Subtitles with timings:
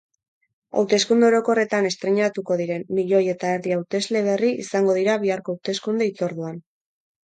[0.79, 6.63] Hauteskunde orokorretan estreinatuko diren milioi eta erdi hautesle berri izango dira biharko hauteskunde-hitzorduan.